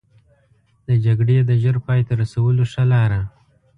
د 0.87 0.89
جګړې 1.05 1.37
د 1.49 1.51
ژر 1.61 1.75
پای 1.85 2.01
ته 2.07 2.13
رسولو 2.21 2.63
ښه 2.71 2.83
لاره. 2.91 3.21